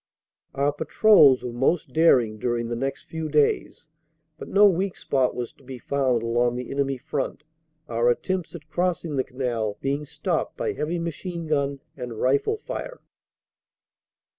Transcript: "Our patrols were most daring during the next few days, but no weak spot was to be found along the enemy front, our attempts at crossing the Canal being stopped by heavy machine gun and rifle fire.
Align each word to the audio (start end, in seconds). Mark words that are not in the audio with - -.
"Our 0.55 0.73
patrols 0.73 1.43
were 1.43 1.53
most 1.53 1.93
daring 1.93 2.39
during 2.39 2.69
the 2.69 2.75
next 2.75 3.03
few 3.03 3.29
days, 3.29 3.87
but 4.39 4.47
no 4.47 4.67
weak 4.67 4.97
spot 4.97 5.35
was 5.35 5.53
to 5.53 5.63
be 5.63 5.77
found 5.77 6.23
along 6.23 6.55
the 6.55 6.71
enemy 6.71 6.97
front, 6.97 7.43
our 7.87 8.09
attempts 8.09 8.55
at 8.55 8.67
crossing 8.67 9.15
the 9.15 9.23
Canal 9.23 9.77
being 9.79 10.05
stopped 10.05 10.57
by 10.57 10.73
heavy 10.73 10.97
machine 10.97 11.45
gun 11.45 11.81
and 11.95 12.19
rifle 12.19 12.57
fire. 12.57 12.99